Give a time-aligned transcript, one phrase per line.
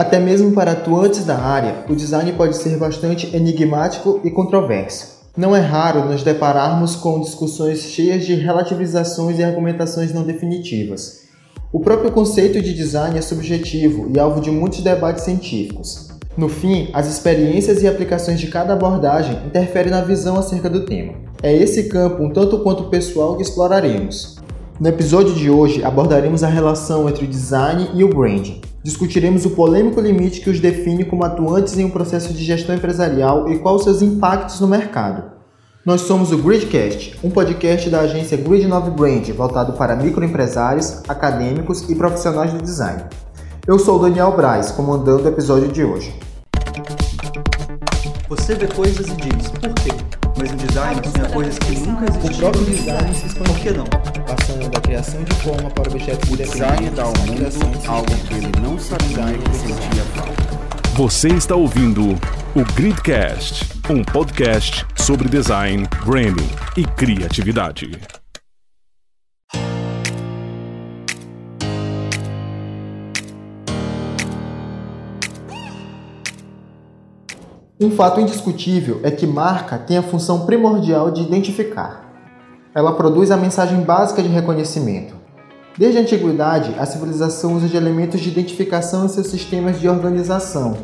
[0.00, 5.26] Até mesmo para atuantes da área, o design pode ser bastante enigmático e controverso.
[5.36, 11.24] Não é raro nos depararmos com discussões cheias de relativizações e argumentações não definitivas.
[11.70, 16.08] O próprio conceito de design é subjetivo e alvo de muitos debates científicos.
[16.34, 21.12] No fim, as experiências e aplicações de cada abordagem interferem na visão acerca do tema.
[21.42, 24.38] É esse campo, um tanto quanto pessoal, que exploraremos.
[24.80, 28.62] No episódio de hoje, abordaremos a relação entre o design e o branding.
[28.82, 33.46] Discutiremos o polêmico limite que os define como atuantes em um processo de gestão empresarial
[33.50, 35.32] e quais seus impactos no mercado.
[35.84, 41.90] Nós somos o Gridcast, um podcast da agência Grid 9 Brand, voltado para microempresários, acadêmicos
[41.90, 43.04] e profissionais do design.
[43.66, 46.14] Eu sou o Daniel Braz, comandando o episódio de hoje.
[48.30, 49.90] Você vê coisas e diz, por quê?
[50.38, 52.32] Mas o design ensina coisas que nunca existiram.
[52.32, 53.50] O próprio design se expande.
[53.50, 54.09] Por que não?
[54.30, 58.52] Passando da criação de forma para objetos O design dá ao mundo algo que ele
[58.62, 60.32] não sabia que sentia falta.
[60.94, 62.10] Você está ouvindo
[62.54, 67.90] o Gridcast, um podcast sobre design, branding e criatividade.
[77.80, 82.09] Um fato indiscutível é que marca tem a função primordial de identificar.
[82.72, 85.16] Ela produz a mensagem básica de reconhecimento.
[85.76, 90.76] Desde a antiguidade, a civilização usa de elementos de identificação em seus sistemas de organização.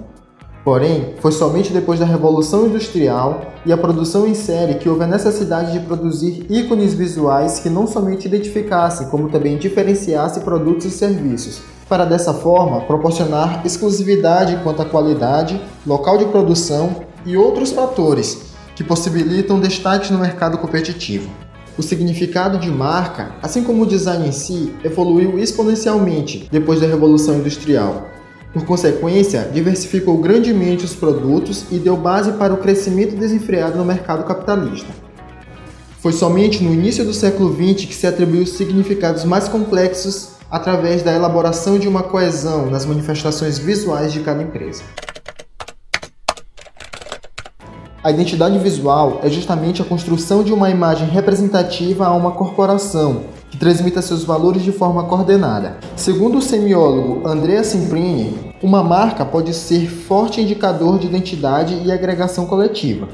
[0.64, 5.06] Porém, foi somente depois da Revolução Industrial e a produção em série que houve a
[5.06, 11.62] necessidade de produzir ícones visuais que não somente identificassem, como também diferenciassem produtos e serviços,
[11.88, 18.82] para dessa forma proporcionar exclusividade quanto à qualidade, local de produção e outros fatores que
[18.82, 21.45] possibilitam destaque no mercado competitivo.
[21.78, 27.36] O significado de marca, assim como o design em si, evoluiu exponencialmente depois da Revolução
[27.36, 28.08] Industrial.
[28.54, 34.24] Por consequência, diversificou grandemente os produtos e deu base para o crescimento desenfreado no mercado
[34.24, 34.88] capitalista.
[36.00, 41.12] Foi somente no início do século XX que se atribuiu significados mais complexos através da
[41.12, 44.82] elaboração de uma coesão nas manifestações visuais de cada empresa.
[48.06, 53.56] A identidade visual é justamente a construção de uma imagem representativa a uma corporação, que
[53.56, 55.78] transmita seus valores de forma coordenada.
[55.96, 62.46] Segundo o semiólogo Andrea Cimprini, uma marca pode ser forte indicador de identidade e agregação
[62.46, 63.08] coletiva.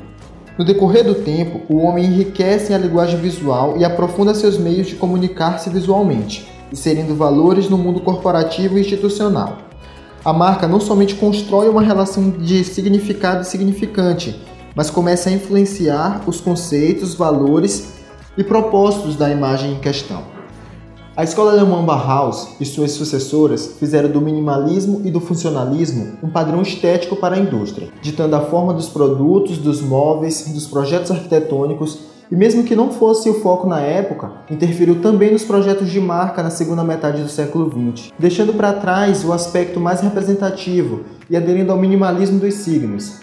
[0.58, 4.96] No decorrer do tempo, o homem enriquece a linguagem visual e aprofunda seus meios de
[4.96, 9.56] comunicar-se visualmente, inserindo valores no mundo corporativo e institucional.
[10.22, 14.38] A marca não somente constrói uma relação de significado e significante,
[14.74, 17.94] mas começa a influenciar os conceitos, valores
[18.36, 20.32] e propósitos da imagem em questão.
[21.14, 26.62] A escola alemã Bauhaus e suas sucessoras fizeram do minimalismo e do funcionalismo um padrão
[26.62, 31.98] estético para a indústria, ditando a forma dos produtos, dos móveis, dos projetos arquitetônicos
[32.30, 36.42] e, mesmo que não fosse o foco na época, interferiu também nos projetos de marca
[36.42, 41.72] na segunda metade do século XX, deixando para trás o aspecto mais representativo e aderindo
[41.72, 43.21] ao minimalismo dos signos.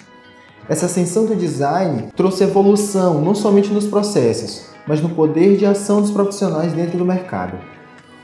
[0.70, 6.00] Essa ascensão do design trouxe evolução não somente nos processos, mas no poder de ação
[6.00, 7.58] dos profissionais dentro do mercado.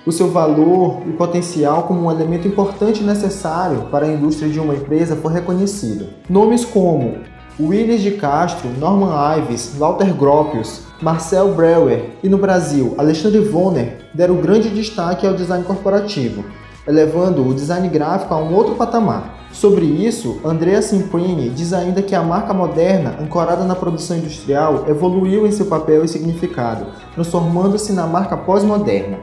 [0.05, 4.59] O seu valor e potencial como um elemento importante e necessário para a indústria de
[4.59, 6.09] uma empresa foi reconhecido.
[6.29, 7.17] Nomes como
[7.59, 14.35] Willis de Castro, Norman Ives, Walter Gropius, Marcel Breuer e no Brasil Alexandre Vonner deram
[14.35, 16.45] grande destaque ao design corporativo,
[16.87, 19.44] elevando o design gráfico a um outro patamar.
[19.55, 25.47] Sobre isso, Andrea Cimprini diz ainda que a marca moderna, ancorada na produção industrial, evoluiu
[25.47, 29.17] em seu papel e significado, transformando-se na marca pós-moderna.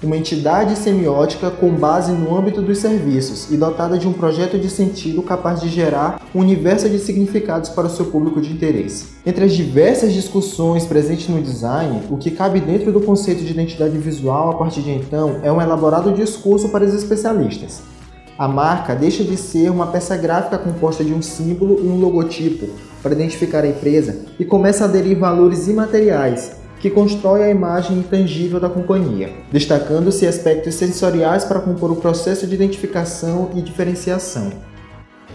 [0.00, 4.70] Uma entidade semiótica com base no âmbito dos serviços e dotada de um projeto de
[4.70, 9.06] sentido capaz de gerar um universo de significados para o seu público de interesse.
[9.26, 13.98] Entre as diversas discussões presentes no design, o que cabe dentro do conceito de identidade
[13.98, 17.91] visual a partir de então é um elaborado discurso para os especialistas.
[18.38, 22.66] A marca deixa de ser uma peça gráfica composta de um símbolo e um logotipo
[23.02, 28.58] para identificar a empresa e começa a aderir valores imateriais que constrói a imagem intangível
[28.58, 34.50] da companhia, destacando-se aspectos sensoriais para compor o processo de identificação e diferenciação.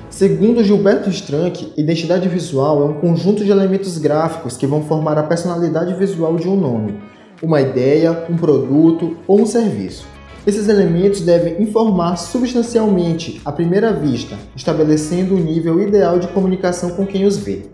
[0.09, 5.23] Segundo Gilberto Strank, identidade visual é um conjunto de elementos gráficos que vão formar a
[5.23, 6.99] personalidade visual de um nome,
[7.41, 10.16] uma ideia, um produto ou um serviço.
[10.47, 17.05] Esses elementos devem informar substancialmente à primeira vista, estabelecendo o nível ideal de comunicação com
[17.05, 17.65] quem os vê.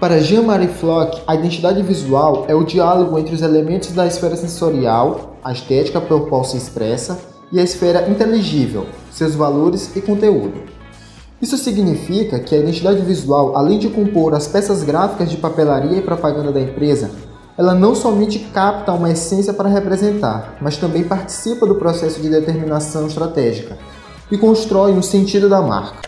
[0.00, 5.36] Para Jean-Marie Floch, a identidade visual é o diálogo entre os elementos da esfera sensorial,
[5.44, 7.16] a estética pelo qual se expressa,
[7.52, 10.64] e a esfera inteligível, seus valores e conteúdo.
[11.40, 16.02] Isso significa que a identidade visual, além de compor as peças gráficas de papelaria e
[16.02, 17.08] propaganda da empresa,
[17.56, 23.06] ela não somente capta uma essência para representar, mas também participa do processo de determinação
[23.06, 23.78] estratégica
[24.30, 26.06] e constrói um sentido da marca.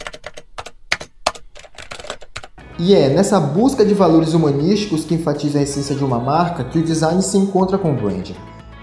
[2.78, 6.78] E é nessa busca de valores humanísticos que enfatiza a essência de uma marca que
[6.78, 8.36] o design se encontra com o branding.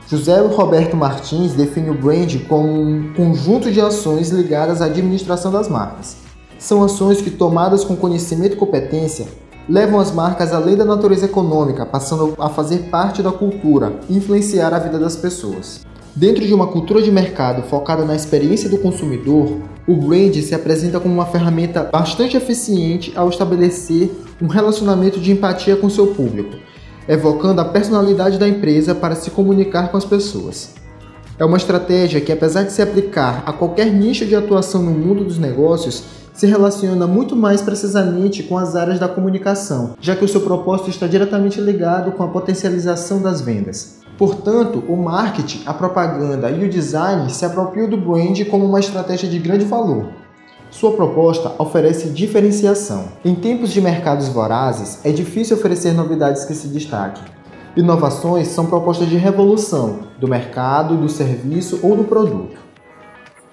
[0.08, 5.68] José Roberto Martins define o brand como um conjunto de ações ligadas à administração das
[5.68, 6.18] marcas.
[6.60, 9.28] São ações que, tomadas com conhecimento e competência,
[9.68, 14.74] levam as marcas além da natureza econômica, passando a fazer parte da cultura e influenciar
[14.74, 15.86] a vida das pessoas.
[16.16, 19.58] Dentro de uma cultura de mercado focada na experiência do consumidor,
[19.88, 25.76] o brand se apresenta como uma ferramenta bastante eficiente ao estabelecer um relacionamento de empatia
[25.76, 26.56] com seu público
[27.08, 30.74] evocando a personalidade da empresa para se comunicar com as pessoas.
[31.38, 35.24] É uma estratégia que, apesar de se aplicar a qualquer nicho de atuação no mundo
[35.24, 36.04] dos negócios,
[36.36, 40.90] se relaciona muito mais precisamente com as áreas da comunicação, já que o seu propósito
[40.90, 44.02] está diretamente ligado com a potencialização das vendas.
[44.18, 49.30] Portanto, o marketing, a propaganda e o design se apropriam do brand como uma estratégia
[49.30, 50.08] de grande valor,
[50.76, 53.06] sua proposta oferece diferenciação.
[53.24, 57.24] Em tempos de mercados vorazes, é difícil oferecer novidades que se destaquem.
[57.78, 62.65] Inovações são propostas de revolução do mercado, do serviço ou do produto.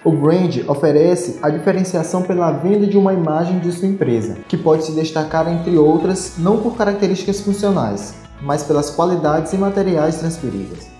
[0.05, 4.83] O brand oferece a diferenciação pela venda de uma imagem de sua empresa, que pode
[4.83, 10.91] se destacar entre outras não por características funcionais, mas pelas qualidades e materiais transferidas.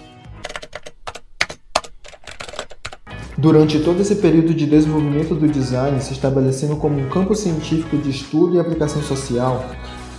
[3.37, 8.09] Durante todo esse período de desenvolvimento do design, se estabelecendo como um campo científico de
[8.09, 9.65] estudo e aplicação social,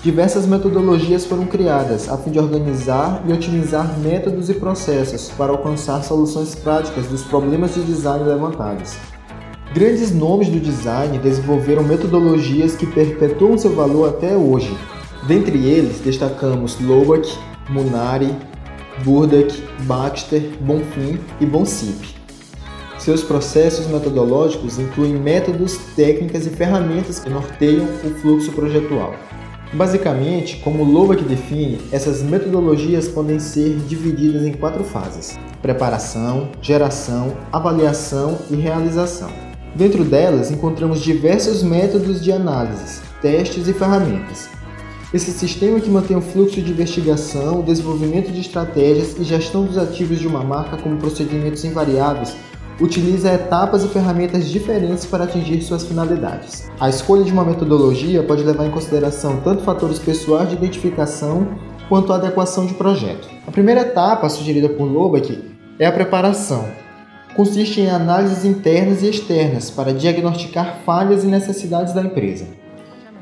[0.04, 6.04] diversas metodologias foram criadas a fim de organizar e otimizar métodos e processos para alcançar
[6.04, 8.96] soluções práticas dos problemas de design levantados.
[9.72, 14.76] Grandes nomes do design desenvolveram metodologias que perpetuam seu valor até hoje.
[15.26, 17.26] Dentre eles, destacamos Lowak,
[17.70, 18.36] Munari,
[19.02, 22.14] Burdak, Baxter, Bonfim e Bonsip.
[22.98, 29.14] Seus processos metodológicos incluem métodos, técnicas e ferramentas que norteiam o fluxo projetual.
[29.74, 38.38] Basicamente, como Loback define, essas metodologias podem ser divididas em quatro fases: preparação, geração, avaliação
[38.50, 39.30] e realização.
[39.74, 44.48] Dentro delas, encontramos diversos métodos de análise, testes e ferramentas.
[45.12, 50.20] Esse sistema que mantém o fluxo de investigação, desenvolvimento de estratégias e gestão dos ativos
[50.20, 52.36] de uma marca como procedimentos invariáveis
[52.80, 56.70] utiliza etapas e ferramentas diferentes para atingir suas finalidades.
[56.80, 61.48] A escolha de uma metodologia pode levar em consideração tanto fatores pessoais de identificação
[61.88, 63.28] quanto a adequação de projeto.
[63.46, 66.64] A primeira etapa sugerida por Loback é a preparação.
[67.36, 72.46] Consiste em análises internas e externas para diagnosticar falhas e necessidades da empresa.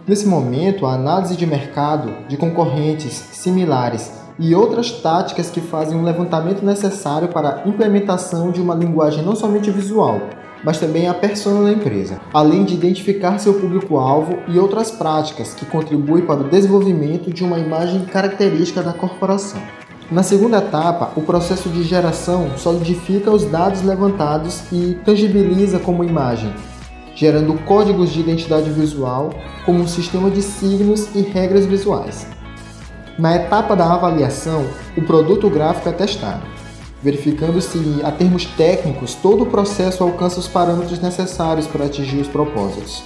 [0.06, 6.04] Nesse momento, a análise de mercado de concorrentes similares e outras táticas que fazem um
[6.04, 10.20] levantamento necessário para a implementação de uma linguagem não somente visual,
[10.64, 15.66] mas também a persona da empresa, além de identificar seu público-alvo e outras práticas que
[15.66, 19.60] contribuem para o desenvolvimento de uma imagem característica da corporação.
[20.10, 26.52] Na segunda etapa, o processo de geração solidifica os dados levantados e tangibiliza como imagem,
[27.14, 29.30] gerando códigos de identidade visual
[29.64, 32.26] como um sistema de signos e regras visuais.
[33.18, 34.66] Na etapa da avaliação,
[34.96, 36.46] o produto gráfico é testado,
[37.02, 42.28] verificando se, a termos técnicos, todo o processo alcança os parâmetros necessários para atingir os
[42.28, 43.02] propósitos.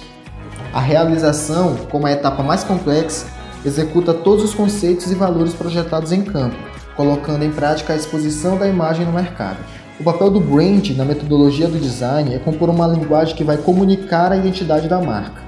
[0.73, 3.27] A realização, como a etapa mais complexa,
[3.65, 6.55] executa todos os conceitos e valores projetados em campo,
[6.95, 9.57] colocando em prática a exposição da imagem no mercado.
[9.99, 14.31] O papel do brand na metodologia do design é compor uma linguagem que vai comunicar
[14.31, 15.46] a identidade da marca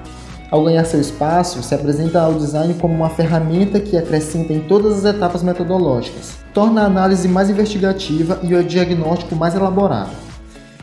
[0.50, 4.98] ao ganhar seu espaço, se apresenta ao design como uma ferramenta que acrescenta em todas
[4.98, 10.10] as etapas metodológicas, torna a análise mais investigativa e o diagnóstico mais elaborado.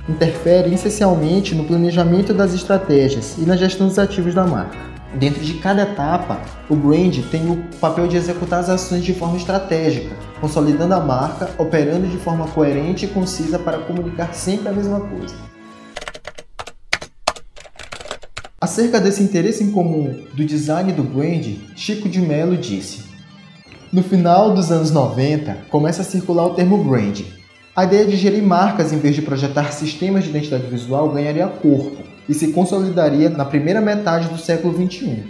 [0.08, 4.78] Interfere essencialmente no planejamento das estratégias e na gestão dos ativos da marca.
[5.16, 9.36] Dentro de cada etapa, o brand tem o papel de executar as ações de forma
[9.36, 15.02] estratégica, consolidando a marca, operando de forma coerente e concisa para comunicar sempre a mesma
[15.02, 15.57] coisa.
[18.60, 21.46] Acerca desse interesse em comum do design do brand,
[21.76, 23.04] Chico de Mello disse:
[23.94, 27.22] No final dos anos 90, começa a circular o termo brand.
[27.76, 31.98] A ideia de gerir marcas em vez de projetar sistemas de identidade visual ganharia corpo
[32.28, 35.26] e se consolidaria na primeira metade do século XXI.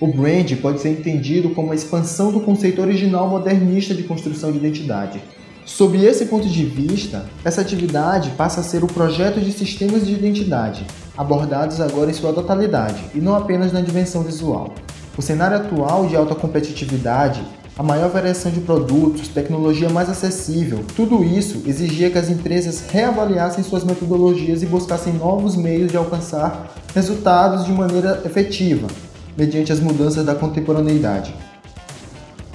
[0.00, 4.56] O brand pode ser entendido como a expansão do conceito original modernista de construção de
[4.56, 5.22] identidade.
[5.66, 10.14] Sob esse ponto de vista, essa atividade passa a ser o projeto de sistemas de
[10.14, 14.74] identidade, abordados agora em sua totalidade e não apenas na dimensão visual.
[15.16, 17.42] O cenário atual de alta competitividade,
[17.76, 23.62] a maior variação de produtos, tecnologia mais acessível, tudo isso exigia que as empresas reavaliassem
[23.64, 28.88] suas metodologias e buscassem novos meios de alcançar resultados de maneira efetiva,
[29.36, 31.34] mediante as mudanças da contemporaneidade.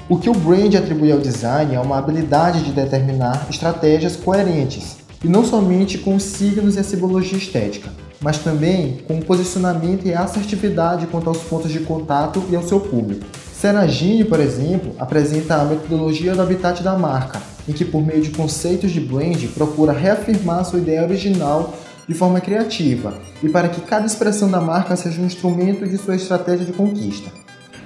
[0.10, 5.28] O que o brand atribui ao design é uma habilidade de determinar estratégias coerentes, e
[5.28, 7.90] não somente com os signos e a simbologia estética,
[8.22, 13.26] mas também com posicionamento e assertividade quanto aos pontos de contato e ao seu público.
[13.54, 18.30] Seragini, por exemplo, apresenta a metodologia do habitat da marca, em que por meio de
[18.30, 21.74] conceitos de brand procura reafirmar sua ideia original
[22.08, 26.16] de forma criativa e para que cada expressão da marca seja um instrumento de sua
[26.16, 27.30] estratégia de conquista.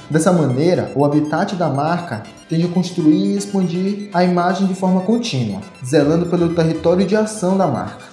[0.10, 5.02] Dessa maneira, o habitat da marca tende a construir e expandir a imagem de forma
[5.02, 8.11] contínua, zelando pelo território de ação da marca.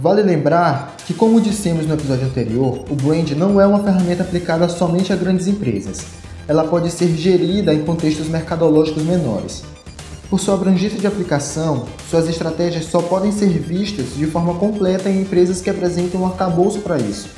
[0.00, 4.68] Vale lembrar que, como dissemos no episódio anterior, o brand não é uma ferramenta aplicada
[4.68, 6.06] somente a grandes empresas.
[6.46, 9.64] Ela pode ser gerida em contextos mercadológicos menores.
[10.30, 15.22] Por sua abrangência de aplicação, suas estratégias só podem ser vistas de forma completa em
[15.22, 17.30] empresas que apresentam um arcabouço para isso.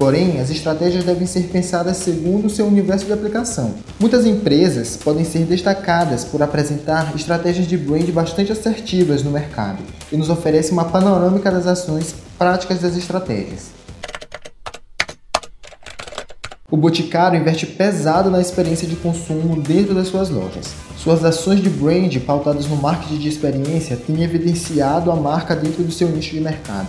[0.00, 3.74] Porém, as estratégias devem ser pensadas segundo o seu universo de aplicação.
[4.00, 10.16] Muitas empresas podem ser destacadas por apresentar estratégias de brand bastante assertivas no mercado e
[10.16, 13.72] nos oferece uma panorâmica das ações práticas das estratégias.
[16.70, 20.68] O Boticário investe pesado na experiência de consumo dentro das suas lojas.
[20.96, 25.92] Suas ações de brand pautadas no marketing de experiência têm evidenciado a marca dentro do
[25.92, 26.88] seu nicho de mercado.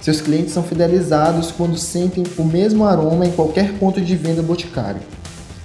[0.00, 5.02] Seus clientes são fidelizados quando sentem o mesmo aroma em qualquer ponto de venda Boticário.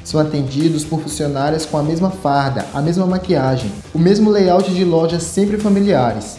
[0.04, 4.84] São atendidos por funcionárias com a mesma farda, a mesma maquiagem, o mesmo layout de
[4.84, 6.38] lojas sempre familiares.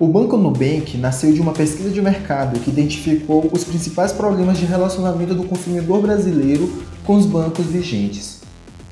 [0.00, 4.66] O Banco Nubank nasceu de uma pesquisa de mercado que identificou os principais problemas de
[4.66, 8.40] relacionamento do consumidor brasileiro com os bancos vigentes,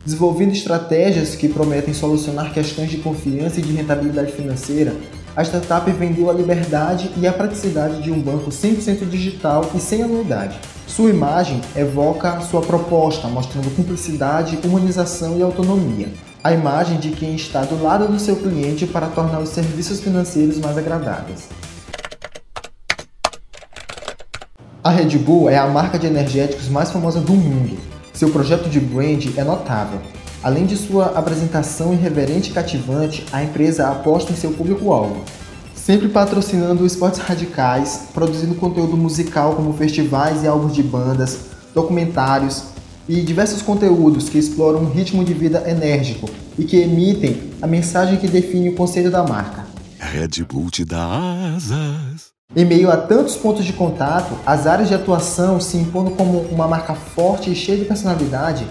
[0.05, 4.95] desenvolvendo estratégias que prometem solucionar questões de confiança e de rentabilidade financeira
[5.37, 10.03] a startup vendeu a liberdade e a praticidade de um banco 100% digital e sem
[10.03, 10.59] anuidade.
[10.87, 16.09] Sua imagem evoca sua proposta, mostrando cumplicidade, humanização e autonomia.
[16.43, 20.59] A imagem de quem está do lado do seu cliente para tornar os serviços financeiros
[20.59, 21.49] mais agradáveis.
[24.85, 27.77] A Red Bull é a marca de energéticos mais famosa do mundo.
[28.13, 29.99] Seu projeto de brand é notável,
[30.45, 35.25] Além de sua apresentação irreverente e cativante, a empresa aposta em seu público-alvo,
[35.75, 42.65] sempre patrocinando esportes radicais, produzindo conteúdo musical como festivais e álbuns de bandas, documentários
[43.09, 48.19] e diversos conteúdos que exploram um ritmo de vida enérgico e que emitem a mensagem
[48.19, 49.65] que define o conceito da marca.
[49.99, 52.35] Red Bull te dá asas.
[52.55, 56.69] Em meio a tantos pontos de contato, as áreas de atuação se impondo como uma
[56.69, 58.67] marca forte e cheia de personalidade,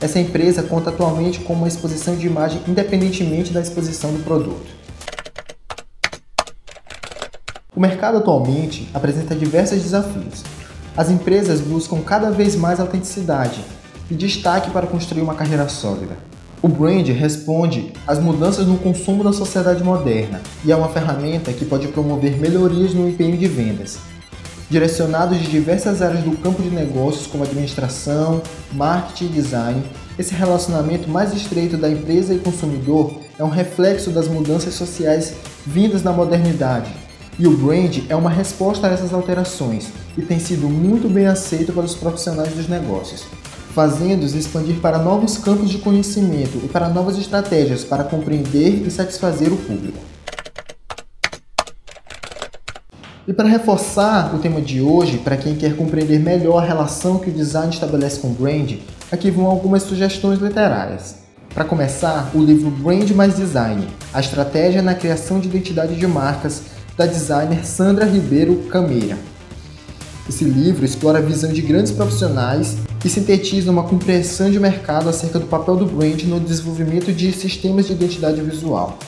[0.00, 4.66] essa empresa conta atualmente com uma exposição de imagem independentemente da exposição do produto.
[7.74, 10.42] O mercado atualmente apresenta diversos desafios.
[10.96, 13.62] As empresas buscam cada vez mais autenticidade
[14.10, 16.16] e destaque para construir uma carreira sólida.
[16.62, 21.64] O brand responde às mudanças no consumo da sociedade moderna e é uma ferramenta que
[21.64, 23.98] pode promover melhorias no empenho de vendas,
[24.68, 28.42] direcionados de diversas áreas do campo de negócios, como administração,
[28.72, 29.82] marketing e design.
[30.18, 35.34] Esse relacionamento mais estreito da empresa e consumidor é um reflexo das mudanças sociais
[35.66, 36.90] vindas na modernidade.
[37.38, 41.72] E o brand é uma resposta a essas alterações e tem sido muito bem aceito
[41.72, 43.24] pelos profissionais dos negócios,
[43.74, 49.52] fazendo-os expandir para novos campos de conhecimento e para novas estratégias para compreender e satisfazer
[49.52, 50.15] o público.
[53.28, 57.28] E para reforçar o tema de hoje, para quem quer compreender melhor a relação que
[57.28, 58.74] o design estabelece com o brand,
[59.10, 61.16] aqui vão algumas sugestões literárias.
[61.52, 66.62] Para começar, o livro Brand mais Design: A estratégia na criação de identidade de marcas,
[66.96, 69.18] da designer Sandra Ribeiro Cameira.
[70.28, 75.40] Esse livro explora a visão de grandes profissionais e sintetiza uma compreensão de mercado acerca
[75.40, 78.98] do papel do brand no desenvolvimento de sistemas de identidade visual.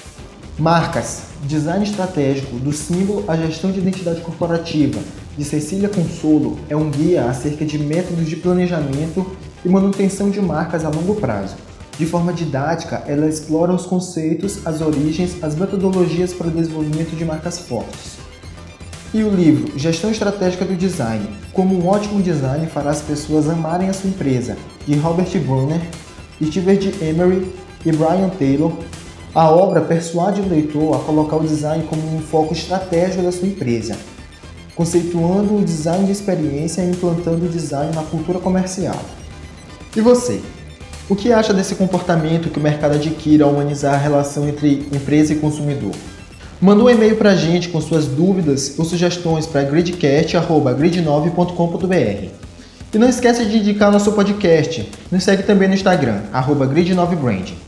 [0.59, 5.01] Marcas, design estratégico do símbolo à gestão de identidade corporativa,
[5.37, 9.25] de Cecília Consolo, é um guia acerca de métodos de planejamento
[9.65, 11.57] e manutenção de marcas a longo prazo.
[11.99, 17.25] De forma didática, ela explora os conceitos, as origens, as metodologias para o desenvolvimento de
[17.25, 18.19] marcas fortes.
[19.13, 23.89] E o livro Gestão Estratégica do Design: Como um ótimo design fará as pessoas amarem
[23.89, 25.81] a sua empresa, de Robert Brunner,
[26.43, 27.53] Steve Emery
[27.85, 28.73] e Brian Taylor,
[29.35, 33.47] A obra persuade o leitor a colocar o design como um foco estratégico da sua
[33.47, 33.95] empresa,
[34.75, 38.99] conceituando o design de experiência e implantando o design na cultura comercial.
[39.95, 40.41] E você?
[41.09, 45.33] O que acha desse comportamento que o mercado adquire ao humanizar a relação entre empresa
[45.33, 45.93] e consumidor?
[46.61, 52.29] Manda um e-mail para a gente com suas dúvidas ou sugestões para gridcast.grid9.com.br.
[52.93, 54.91] E não esqueça de indicar nosso podcast.
[55.11, 57.68] Nos segue também no Instagram, grid9brand.